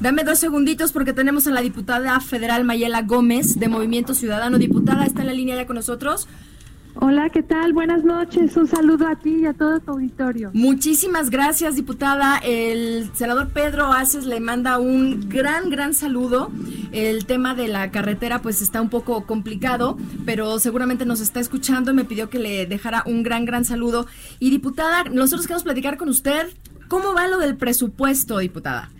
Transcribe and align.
Dame 0.00 0.24
dos 0.24 0.38
segunditos 0.38 0.92
porque 0.92 1.12
tenemos 1.12 1.46
a 1.46 1.50
la 1.50 1.60
diputada 1.60 2.18
federal 2.20 2.64
Mayela 2.64 3.02
Gómez 3.02 3.58
de 3.58 3.68
Movimiento 3.68 4.14
Ciudadano. 4.14 4.56
Diputada, 4.56 5.04
¿está 5.04 5.20
en 5.20 5.26
la 5.26 5.34
línea 5.34 5.56
ya 5.56 5.66
con 5.66 5.76
nosotros? 5.76 6.26
Hola, 6.94 7.28
¿qué 7.28 7.42
tal? 7.42 7.74
Buenas 7.74 8.02
noches. 8.02 8.56
Un 8.56 8.66
saludo 8.66 9.06
a 9.06 9.16
ti 9.16 9.40
y 9.42 9.44
a 9.44 9.52
todo 9.52 9.78
tu 9.78 9.90
auditorio. 9.92 10.52
Muchísimas 10.54 11.28
gracias, 11.28 11.76
diputada. 11.76 12.38
El 12.38 13.10
senador 13.12 13.50
Pedro 13.50 13.92
Aces 13.92 14.24
le 14.24 14.40
manda 14.40 14.78
un 14.78 15.28
gran, 15.28 15.68
gran 15.68 15.92
saludo. 15.92 16.50
El 16.92 17.26
tema 17.26 17.54
de 17.54 17.68
la 17.68 17.90
carretera 17.90 18.40
pues 18.40 18.62
está 18.62 18.80
un 18.80 18.88
poco 18.88 19.26
complicado, 19.26 19.98
pero 20.24 20.58
seguramente 20.60 21.04
nos 21.04 21.20
está 21.20 21.40
escuchando 21.40 21.90
y 21.90 21.94
me 21.94 22.06
pidió 22.06 22.30
que 22.30 22.38
le 22.38 22.64
dejara 22.64 23.02
un 23.04 23.22
gran, 23.22 23.44
gran 23.44 23.66
saludo. 23.66 24.06
Y 24.38 24.48
diputada, 24.48 25.04
nosotros 25.04 25.46
queremos 25.46 25.64
platicar 25.64 25.98
con 25.98 26.08
usted. 26.08 26.48
¿Cómo 26.88 27.12
va 27.12 27.28
lo 27.28 27.36
del 27.36 27.56
presupuesto, 27.56 28.38
diputada? 28.38 28.90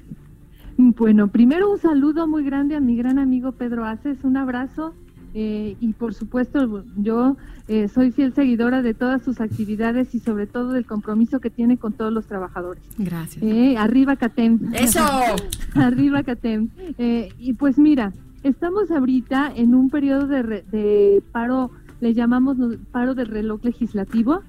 Bueno, 1.00 1.28
primero 1.28 1.72
un 1.72 1.78
saludo 1.78 2.28
muy 2.28 2.44
grande 2.44 2.76
a 2.76 2.80
mi 2.80 2.94
gran 2.94 3.18
amigo 3.18 3.52
Pedro 3.52 3.86
Aces, 3.86 4.22
un 4.22 4.36
abrazo 4.36 4.92
eh, 5.32 5.74
y 5.80 5.94
por 5.94 6.12
supuesto 6.12 6.84
yo 6.98 7.38
eh, 7.68 7.88
soy 7.88 8.10
fiel 8.10 8.34
seguidora 8.34 8.82
de 8.82 8.92
todas 8.92 9.22
sus 9.22 9.40
actividades 9.40 10.14
y 10.14 10.20
sobre 10.20 10.46
todo 10.46 10.72
del 10.72 10.84
compromiso 10.84 11.40
que 11.40 11.48
tiene 11.48 11.78
con 11.78 11.94
todos 11.94 12.12
los 12.12 12.26
trabajadores. 12.26 12.82
Gracias. 12.98 13.42
Eh, 13.42 13.78
arriba 13.78 14.16
Catem. 14.16 14.58
Eso. 14.74 15.00
arriba 15.74 16.22
Catem. 16.22 16.68
y 16.98 17.54
pues 17.54 17.78
mira, 17.78 18.12
estamos 18.42 18.90
ahorita 18.90 19.50
en 19.56 19.74
un 19.74 19.88
periodo 19.88 20.26
de, 20.26 20.42
de 20.70 21.22
paro, 21.32 21.70
le 22.02 22.12
llamamos 22.12 22.58
paro 22.92 23.14
del 23.14 23.28
reloj 23.28 23.64
legislativo, 23.64 24.42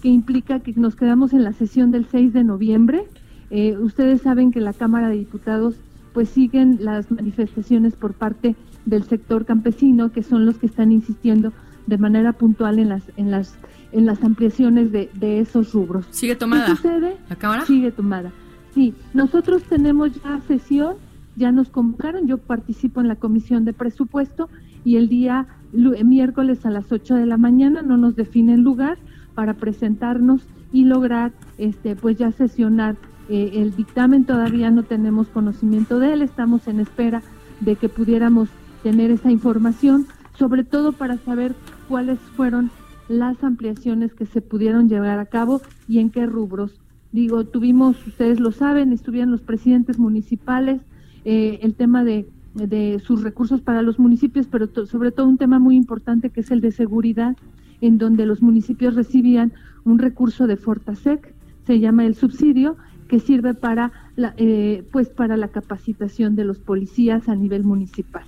que 0.00 0.08
implica 0.08 0.60
que 0.60 0.72
nos 0.72 0.96
quedamos 0.96 1.34
en 1.34 1.44
la 1.44 1.52
sesión 1.52 1.90
del 1.90 2.06
6 2.06 2.32
de 2.32 2.44
noviembre 2.44 3.04
eh, 3.50 3.76
ustedes 3.78 4.22
saben 4.22 4.52
que 4.52 4.60
la 4.60 4.72
Cámara 4.72 5.08
de 5.08 5.16
Diputados 5.16 5.76
pues 6.12 6.28
siguen 6.28 6.78
las 6.80 7.10
manifestaciones 7.10 7.94
por 7.94 8.14
parte 8.14 8.56
del 8.86 9.04
sector 9.04 9.44
campesino, 9.44 10.12
que 10.12 10.22
son 10.22 10.46
los 10.46 10.58
que 10.58 10.66
están 10.66 10.92
insistiendo 10.92 11.52
de 11.86 11.98
manera 11.98 12.32
puntual 12.32 12.78
en 12.78 12.88
las 12.88 13.02
en 13.16 13.30
las 13.30 13.58
en 13.92 14.06
las 14.06 14.22
ampliaciones 14.22 14.92
de, 14.92 15.40
esos 15.40 15.72
rubros. 15.72 16.06
¿Sigue 16.10 16.36
tomada? 16.36 16.66
¿Qué 16.66 16.76
sucede? 16.76 17.16
¿La 17.28 17.36
Cámara? 17.36 17.64
Sigue 17.64 17.90
tomada. 17.90 18.32
Sí, 18.74 18.94
nosotros 19.14 19.62
tenemos 19.62 20.10
ya 20.22 20.40
sesión, 20.46 20.96
ya 21.36 21.52
nos 21.52 21.70
convocaron, 21.70 22.26
yo 22.26 22.38
participo 22.38 23.00
en 23.00 23.08
la 23.08 23.16
comisión 23.16 23.64
de 23.64 23.72
presupuesto 23.72 24.48
y 24.84 24.96
el 24.96 25.08
día 25.08 25.46
miércoles 25.72 26.64
a 26.66 26.70
las 26.70 26.90
8 26.92 27.14
de 27.14 27.26
la 27.26 27.36
mañana 27.36 27.82
no 27.82 27.96
nos 27.96 28.16
definen 28.16 28.62
lugar 28.62 28.98
para 29.34 29.54
presentarnos 29.54 30.42
y 30.72 30.84
lograr 30.84 31.32
este 31.56 31.96
pues 31.96 32.18
ya 32.18 32.32
sesionar 32.32 32.96
eh, 33.28 33.50
el 33.54 33.76
dictamen 33.76 34.24
todavía 34.24 34.70
no 34.70 34.82
tenemos 34.82 35.28
conocimiento 35.28 35.98
de 35.98 36.14
él, 36.14 36.22
estamos 36.22 36.66
en 36.66 36.80
espera 36.80 37.22
de 37.60 37.76
que 37.76 37.88
pudiéramos 37.88 38.48
tener 38.82 39.10
esa 39.10 39.30
información, 39.30 40.06
sobre 40.38 40.64
todo 40.64 40.92
para 40.92 41.18
saber 41.18 41.54
cuáles 41.88 42.18
fueron 42.36 42.70
las 43.08 43.42
ampliaciones 43.42 44.14
que 44.14 44.26
se 44.26 44.40
pudieron 44.40 44.88
llevar 44.88 45.18
a 45.18 45.26
cabo 45.26 45.60
y 45.88 45.98
en 45.98 46.10
qué 46.10 46.26
rubros. 46.26 46.80
Digo, 47.12 47.44
tuvimos, 47.44 48.06
ustedes 48.06 48.38
lo 48.38 48.52
saben, 48.52 48.92
estuvieron 48.92 49.30
los 49.30 49.40
presidentes 49.40 49.98
municipales, 49.98 50.80
eh, 51.24 51.58
el 51.62 51.74
tema 51.74 52.04
de, 52.04 52.28
de, 52.54 53.00
sus 53.04 53.22
recursos 53.22 53.60
para 53.62 53.82
los 53.82 53.98
municipios, 53.98 54.46
pero 54.46 54.68
sobre 54.86 55.10
todo 55.10 55.26
un 55.26 55.38
tema 55.38 55.58
muy 55.58 55.76
importante 55.76 56.30
que 56.30 56.40
es 56.40 56.50
el 56.50 56.60
de 56.60 56.70
seguridad, 56.70 57.36
en 57.80 57.98
donde 57.98 58.26
los 58.26 58.42
municipios 58.42 58.94
recibían 58.94 59.52
un 59.84 59.98
recurso 59.98 60.46
de 60.46 60.56
Fortasec, 60.56 61.34
se 61.66 61.80
llama 61.80 62.04
el 62.04 62.14
subsidio, 62.14 62.76
que 63.08 63.20
sirve 63.20 63.54
para 63.54 63.90
la, 64.16 64.34
eh, 64.36 64.84
pues 64.92 65.08
para 65.08 65.36
la 65.36 65.48
capacitación 65.48 66.36
de 66.36 66.44
los 66.44 66.58
policías 66.58 67.28
a 67.28 67.34
nivel 67.34 67.64
municipal. 67.64 68.22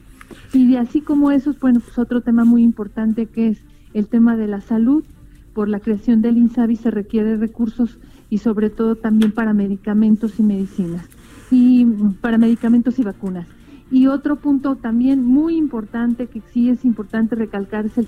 Y 0.52 0.66
de 0.70 0.78
así 0.78 1.00
como 1.00 1.30
eso, 1.30 1.54
bueno, 1.60 1.80
pues 1.80 1.98
otro 1.98 2.22
tema 2.22 2.44
muy 2.44 2.62
importante 2.62 3.26
que 3.26 3.48
es 3.48 3.62
el 3.94 4.06
tema 4.06 4.36
de 4.36 4.46
la 4.46 4.60
salud. 4.60 5.04
Por 5.52 5.68
la 5.68 5.80
creación 5.80 6.22
del 6.22 6.38
INSABI 6.38 6.76
se 6.76 6.90
requiere 6.90 7.36
recursos 7.36 7.98
y 8.30 8.38
sobre 8.38 8.70
todo 8.70 8.94
también 8.94 9.32
para 9.32 9.52
medicamentos 9.52 10.38
y 10.38 10.42
medicinas 10.44 11.08
y 11.50 11.84
para 12.20 12.38
medicamentos 12.38 12.98
y 12.98 13.02
vacunas. 13.02 13.46
Y 13.90 14.06
otro 14.06 14.36
punto 14.36 14.76
también 14.76 15.24
muy 15.24 15.56
importante 15.56 16.28
que 16.28 16.40
sí 16.52 16.70
es 16.70 16.84
importante 16.84 17.34
recalcar 17.34 17.86
es 17.86 17.98
el 17.98 18.06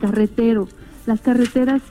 carretero. 0.00 0.66
Las 1.06 1.20
carreteras, 1.20 1.82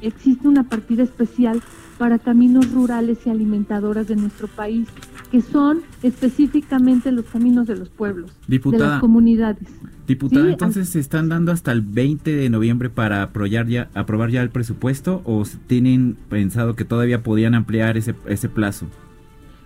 existe 0.00 0.48
una 0.48 0.64
partida 0.64 1.02
especial 1.02 1.60
para 2.02 2.18
caminos 2.18 2.72
rurales 2.72 3.24
y 3.28 3.30
alimentadoras 3.30 4.08
de 4.08 4.16
nuestro 4.16 4.48
país, 4.48 4.88
que 5.30 5.40
son 5.40 5.82
específicamente 6.02 7.12
los 7.12 7.26
caminos 7.26 7.68
de 7.68 7.76
los 7.76 7.90
pueblos, 7.90 8.36
de 8.48 8.60
las 8.76 8.98
comunidades. 8.98 9.68
Diputada, 10.08 10.50
entonces 10.50 10.88
se 10.88 10.98
están 10.98 11.28
dando 11.28 11.52
hasta 11.52 11.70
el 11.70 11.80
20 11.80 12.34
de 12.34 12.50
noviembre 12.50 12.90
para 12.90 13.22
aprobar 13.22 13.68
ya, 13.68 13.88
aprobar 13.94 14.30
ya 14.30 14.42
el 14.42 14.50
presupuesto 14.50 15.22
o 15.24 15.44
tienen 15.68 16.16
pensado 16.28 16.74
que 16.74 16.84
todavía 16.84 17.22
podían 17.22 17.54
ampliar 17.54 17.96
ese, 17.96 18.16
ese 18.26 18.48
plazo? 18.48 18.86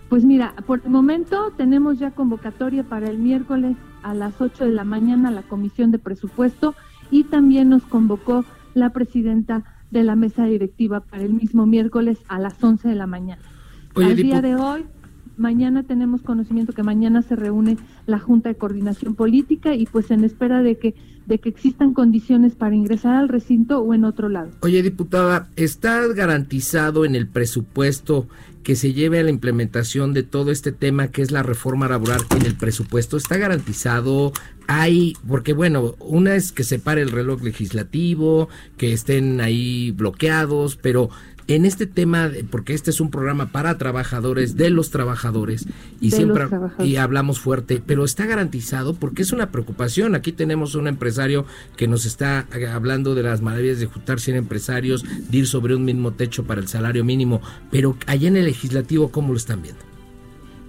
Pues 0.07 0.23
mira, 0.23 0.53
por 0.67 0.83
el 0.85 0.91
momento 0.91 1.51
tenemos 1.57 1.97
ya 1.97 2.11
convocatoria 2.11 2.83
para 2.83 3.09
el 3.09 3.17
miércoles 3.17 3.77
a 4.03 4.13
las 4.13 4.39
8 4.39 4.65
de 4.65 4.73
la 4.73 4.83
mañana 4.83 5.31
la 5.31 5.41
comisión 5.41 5.89
de 5.89 5.97
presupuesto 5.97 6.75
y 7.09 7.23
también 7.23 7.69
nos 7.69 7.81
convocó 7.81 8.45
la 8.75 8.91
presidenta 8.91 9.63
de 9.91 10.03
la 10.03 10.15
mesa 10.15 10.45
directiva 10.45 10.99
para 10.99 11.23
el 11.23 11.33
mismo 11.33 11.65
miércoles 11.65 12.19
a 12.27 12.39
las 12.39 12.61
11 12.63 12.87
de 12.87 12.95
la 12.95 13.07
mañana. 13.07 13.41
Al 13.95 14.15
día 14.15 14.41
de 14.41 14.55
hoy, 14.55 14.85
mañana 15.37 15.83
tenemos 15.83 16.21
conocimiento 16.21 16.73
que 16.73 16.83
mañana 16.83 17.21
se 17.21 17.35
reúne 17.35 17.77
la 18.05 18.19
Junta 18.19 18.49
de 18.49 18.55
Coordinación 18.55 19.15
Política 19.15 19.75
y 19.75 19.85
pues 19.85 20.11
en 20.11 20.23
espera 20.23 20.61
de 20.61 20.77
que 20.77 20.95
de 21.27 21.39
que 21.39 21.49
existan 21.49 21.93
condiciones 21.93 22.55
para 22.55 22.73
ingresar 22.73 23.15
al 23.15 23.27
recinto 23.27 23.79
o 23.79 23.93
en 23.93 24.05
otro 24.05 24.29
lado. 24.29 24.51
Oye, 24.61 24.81
diputada, 24.81 25.49
¿está 25.57 26.07
garantizado 26.07 27.03
en 27.03 27.15
el 27.15 27.27
presupuesto 27.27 28.29
que 28.67 28.75
se 28.75 28.91
lleve 28.91 29.19
a 29.19 29.23
la 29.23 29.29
implementación 29.29 30.13
de 30.13 30.23
todo 30.23 30.51
este 30.51 30.73
tema 30.73 31.07
que 31.07 31.21
es 31.21 31.31
la 31.31 31.41
reforma 31.41 31.87
laboral 31.87 32.19
en 32.35 32.45
el 32.45 32.55
presupuesto 32.55 33.15
está 33.15 33.37
garantizado 33.37 34.33
hay 34.67 35.13
porque 35.25 35.53
bueno 35.53 35.95
una 35.99 36.35
es 36.35 36.51
que 36.51 36.65
se 36.65 36.77
pare 36.77 37.01
el 37.01 37.11
reloj 37.11 37.41
legislativo 37.43 38.49
que 38.75 38.91
estén 38.91 39.39
ahí 39.39 39.91
bloqueados 39.91 40.75
pero 40.75 41.09
en 41.47 41.65
este 41.65 41.87
tema, 41.87 42.29
porque 42.51 42.73
este 42.73 42.91
es 42.91 42.99
un 42.99 43.09
programa 43.09 43.47
para 43.47 43.77
trabajadores, 43.77 44.57
de 44.57 44.69
los 44.69 44.89
trabajadores, 44.91 45.67
y 46.01 46.11
siempre 46.11 46.47
y 46.79 46.97
hablamos 46.97 47.39
fuerte, 47.39 47.81
pero 47.85 48.03
está 48.03 48.25
garantizado 48.25 48.93
porque 48.93 49.21
es 49.21 49.31
una 49.31 49.49
preocupación. 49.49 50.15
Aquí 50.15 50.31
tenemos 50.31 50.75
un 50.75 50.87
empresario 50.87 51.45
que 51.77 51.87
nos 51.87 52.05
está 52.05 52.45
hablando 52.73 53.15
de 53.15 53.23
las 53.23 53.41
maravillas 53.41 53.79
de 53.79 53.85
juntar 53.85 54.19
100 54.19 54.37
empresarios, 54.37 55.05
de 55.29 55.37
ir 55.37 55.47
sobre 55.47 55.75
un 55.75 55.85
mismo 55.85 56.11
techo 56.11 56.43
para 56.43 56.59
el 56.59 56.67
salario 56.67 57.05
mínimo, 57.05 57.41
pero 57.71 57.95
allá 58.07 58.27
en 58.27 58.37
el 58.37 58.45
legislativo, 58.45 59.09
¿cómo 59.09 59.29
lo 59.29 59.37
están 59.37 59.61
viendo? 59.61 59.81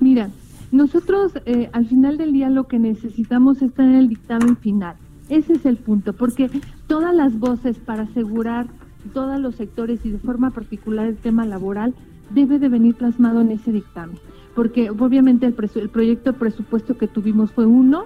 Mira, 0.00 0.30
nosotros 0.70 1.32
eh, 1.46 1.70
al 1.72 1.88
final 1.88 2.18
del 2.18 2.32
día 2.32 2.50
lo 2.50 2.68
que 2.68 2.78
necesitamos 2.78 3.62
es 3.62 3.72
tener 3.72 3.98
el 3.98 4.08
dictamen 4.08 4.56
final. 4.56 4.96
Ese 5.28 5.54
es 5.54 5.66
el 5.66 5.76
punto, 5.76 6.12
porque 6.12 6.50
todas 6.86 7.14
las 7.14 7.38
voces 7.38 7.76
para 7.78 8.02
asegurar 8.02 8.66
todos 9.12 9.40
los 9.40 9.54
sectores 9.54 10.04
y 10.04 10.10
de 10.10 10.18
forma 10.18 10.50
particular 10.50 11.06
el 11.06 11.16
tema 11.16 11.46
laboral 11.46 11.94
debe 12.30 12.58
de 12.58 12.68
venir 12.68 12.94
plasmado 12.94 13.40
en 13.40 13.50
ese 13.50 13.72
dictamen, 13.72 14.18
porque 14.54 14.90
obviamente 14.90 15.46
el, 15.46 15.54
el 15.74 15.88
proyecto 15.88 16.32
de 16.32 16.38
presupuesto 16.38 16.98
que 16.98 17.08
tuvimos 17.08 17.52
fue 17.52 17.66
uno, 17.66 18.04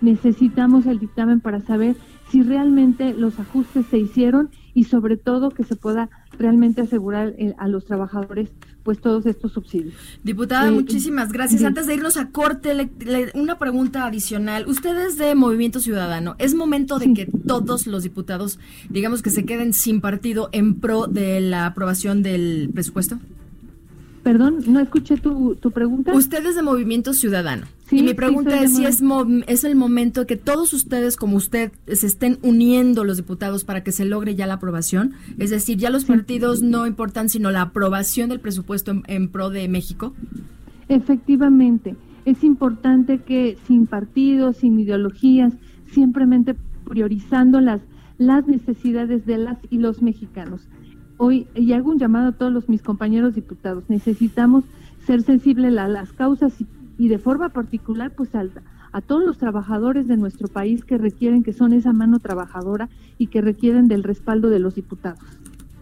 necesitamos 0.00 0.86
el 0.86 0.98
dictamen 0.98 1.40
para 1.40 1.60
saber 1.60 1.96
si 2.30 2.42
realmente 2.42 3.14
los 3.14 3.38
ajustes 3.38 3.86
se 3.90 3.98
hicieron 3.98 4.50
y 4.74 4.84
sobre 4.84 5.16
todo 5.16 5.50
que 5.50 5.64
se 5.64 5.76
pueda 5.76 6.10
realmente 6.38 6.82
asegurar 6.82 7.34
eh, 7.38 7.54
a 7.58 7.68
los 7.68 7.84
trabajadores 7.84 8.50
pues 8.82 9.00
todos 9.00 9.24
estos 9.24 9.52
subsidios. 9.52 9.94
Diputada, 10.22 10.68
eh, 10.68 10.70
muchísimas 10.70 11.32
gracias. 11.32 11.64
Antes 11.64 11.86
de 11.86 11.94
irnos 11.94 12.18
a 12.18 12.28
corte, 12.28 12.90
una 13.34 13.58
pregunta 13.58 14.04
adicional. 14.04 14.66
Ustedes 14.68 15.16
de 15.16 15.34
Movimiento 15.34 15.80
Ciudadano, 15.80 16.36
¿es 16.38 16.54
momento 16.54 16.98
de 16.98 17.14
que 17.14 17.26
todos 17.46 17.86
los 17.86 18.02
diputados, 18.02 18.58
digamos 18.90 19.22
que 19.22 19.30
se 19.30 19.46
queden 19.46 19.72
sin 19.72 20.02
partido 20.02 20.50
en 20.52 20.74
pro 20.80 21.06
de 21.06 21.40
la 21.40 21.64
aprobación 21.64 22.22
del 22.22 22.70
presupuesto? 22.74 23.18
Perdón, 24.24 24.60
no 24.66 24.80
escuché 24.80 25.18
tu, 25.18 25.54
tu 25.56 25.70
pregunta. 25.70 26.14
Usted 26.14 26.46
es 26.46 26.56
de 26.56 26.62
Movimiento 26.62 27.12
Ciudadano. 27.12 27.66
y 27.90 28.02
mi 28.02 28.14
pregunta 28.14 28.58
es 28.62 28.74
si 28.74 28.86
es, 28.86 29.02
es 29.46 29.64
el 29.64 29.76
momento 29.76 30.26
que 30.26 30.36
todos 30.36 30.72
ustedes, 30.72 31.18
como 31.18 31.36
usted, 31.36 31.72
se 31.86 32.06
estén 32.06 32.38
uniendo 32.40 33.04
los 33.04 33.18
diputados 33.18 33.64
para 33.64 33.84
que 33.84 33.92
se 33.92 34.06
logre 34.06 34.34
ya 34.34 34.46
la 34.46 34.54
aprobación. 34.54 35.12
Es 35.38 35.50
decir, 35.50 35.76
ya 35.76 35.90
los 35.90 36.06
partidos 36.06 36.62
no 36.62 36.86
importan, 36.86 37.28
sino 37.28 37.50
la 37.50 37.60
aprobación 37.60 38.30
del 38.30 38.40
presupuesto 38.40 39.02
en, 39.08 39.28
pro 39.28 39.50
de 39.50 39.68
México. 39.68 40.14
Efectivamente, 40.88 41.94
es 42.24 42.42
importante 42.44 43.18
que 43.18 43.58
sin 43.66 43.86
partidos, 43.86 44.56
sin 44.56 44.80
ideologías, 44.80 45.52
simplemente 45.92 46.56
priorizando 46.88 47.60
las, 47.60 47.82
las 48.16 48.46
necesidades 48.46 49.26
de 49.26 49.36
las 49.36 49.58
y 49.68 49.76
los 49.76 50.00
mexicanos 50.00 50.66
hoy, 51.24 51.46
y 51.54 51.72
hago 51.72 51.90
un 51.90 51.98
llamado 51.98 52.28
a 52.28 52.32
todos 52.32 52.52
los, 52.52 52.68
mis 52.68 52.82
compañeros 52.82 53.34
diputados, 53.34 53.84
necesitamos 53.88 54.64
ser 55.06 55.22
sensibles 55.22 55.76
a 55.78 55.88
las 55.88 56.12
causas 56.12 56.52
y, 56.98 57.08
de 57.08 57.18
forma 57.18 57.48
particular 57.48 58.12
pues 58.14 58.34
a, 58.34 58.44
a 58.92 59.00
todos 59.00 59.24
los 59.24 59.38
trabajadores 59.38 60.06
de 60.06 60.16
nuestro 60.16 60.48
país 60.48 60.84
que 60.84 60.98
requieren, 60.98 61.42
que 61.42 61.52
son 61.52 61.72
esa 61.72 61.92
mano 61.92 62.18
trabajadora 62.18 62.88
y 63.18 63.28
que 63.28 63.40
requieren 63.40 63.88
del 63.88 64.04
respaldo 64.04 64.50
de 64.50 64.58
los 64.58 64.74
diputados. 64.74 65.18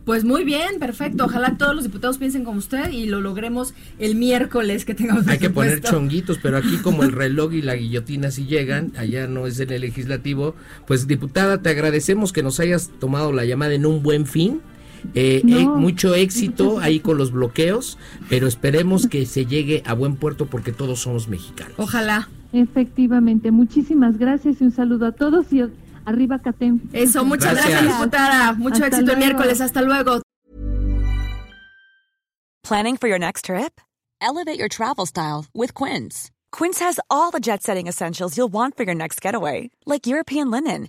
Pues 0.05 0.25
muy 0.25 0.43
bien, 0.43 0.81
perfecto. 0.81 1.27
Ojalá 1.27 1.57
todos 1.57 1.77
los 1.77 1.85
diputados 1.85 2.19
piensen 2.19 2.43
como 2.45 2.59
usted 2.59 2.91
y 2.91 3.07
lo 3.07 3.21
logremos 3.21 3.73
el 4.01 4.17
miércoles 4.17 4.85
que 4.85 4.95
tengamos. 4.95 5.29
Hay 5.29 5.39
que 5.39 5.51
poner 5.51 5.81
chonguitos, 5.81 6.39
pero 6.43 6.57
aquí 6.57 6.79
como 6.79 7.05
el 7.05 7.13
reloj 7.13 7.53
y 7.53 7.63
la 7.63 7.77
guillotina 7.77 8.33
si 8.33 8.47
llegan, 8.47 8.93
allá 8.97 9.29
no 9.29 9.47
es 9.47 9.61
en 9.61 9.71
el 9.71 9.83
legislativo. 9.83 10.57
Pues 10.89 11.07
diputada, 11.07 11.63
te 11.63 11.71
agradecemos 11.71 12.33
que 12.33 12.43
nos 12.43 12.59
hayas 12.59 12.91
tomado 12.99 13.33
la 13.33 13.45
llamada 13.45 13.75
en 13.75 13.87
un 13.87 14.03
buen 14.03 14.27
fin 14.27 14.61
eh, 15.15 15.43
eh, 15.47 15.67
mucho 15.67 16.15
éxito 16.15 16.79
ahí 16.81 17.01
con 17.01 17.19
los 17.19 17.33
bloqueos, 17.33 17.99
pero 18.29 18.47
esperemos 18.47 19.07
que 19.07 19.27
se 19.27 19.47
llegue 19.47 19.83
a 19.87 19.95
buen 19.95 20.17
puerto 20.17 20.47
porque 20.47 20.73
todos 20.73 21.01
somos 21.01 21.29
mexicanos. 21.29 21.75
Ojalá. 21.77 22.29
Efectivamente, 22.53 23.51
muchísimas 23.51 24.19
gracias 24.19 24.61
y 24.61 24.65
un 24.65 24.73
saludo 24.73 25.07
a 25.07 25.13
todos 25.13 25.53
y 25.53 25.63
arriba 26.05 26.39
Catem. 26.39 26.81
Eso, 26.93 27.25
muchas 27.25 27.55
gracias, 27.55 27.83
diputada. 27.83 28.53
Mucho 28.53 28.85
éxito 28.85 29.13
el 29.13 29.19
miércoles. 29.19 29.61
Hasta 29.61 29.83
luego. 29.83 30.21
Planning 32.63 32.97
for 32.97 33.09
your 33.09 33.19
next 33.19 33.47
trip? 33.47 33.81
Elevate 34.21 34.59
your 34.59 34.69
travel 34.69 35.07
style 35.07 35.47
with 35.53 35.75
Quince. 35.75 36.31
Quince 36.53 36.79
has 36.81 37.01
all 37.11 37.31
the 37.33 37.41
jet-setting 37.41 37.89
essentials 37.89 38.37
you'll 38.37 38.53
want 38.53 38.77
for 38.77 38.85
your 38.85 38.95
next 38.95 39.21
getaway, 39.21 39.71
like 39.85 40.07
European 40.07 40.51
linen 40.51 40.89